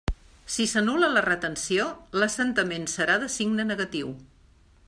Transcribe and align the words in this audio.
Si 0.53 0.63
s'anul·la 0.71 1.09
la 1.17 1.23
retenció, 1.25 1.85
l'assentament 2.23 2.91
serà 2.97 3.19
de 3.25 3.33
signe 3.39 3.71
negatiu. 3.75 4.15